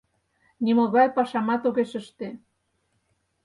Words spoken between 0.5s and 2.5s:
Нимогай пашамат огеш ыште...